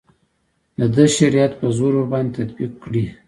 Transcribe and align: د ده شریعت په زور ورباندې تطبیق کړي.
د 0.79 0.81
ده 0.95 1.05
شریعت 1.17 1.51
په 1.59 1.67
زور 1.77 1.93
ورباندې 1.95 2.33
تطبیق 2.39 2.71
کړي. 2.83 3.05